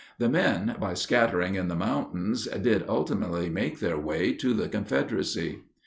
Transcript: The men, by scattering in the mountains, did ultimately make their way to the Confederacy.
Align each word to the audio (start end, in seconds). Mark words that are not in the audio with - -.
The 0.17 0.29
men, 0.29 0.77
by 0.79 0.95
scattering 0.95 1.53
in 1.53 1.67
the 1.67 1.75
mountains, 1.75 2.47
did 2.47 2.85
ultimately 2.89 3.49
make 3.51 3.79
their 3.79 3.99
way 3.99 4.33
to 4.33 4.51
the 4.51 4.67
Confederacy. 4.67 5.59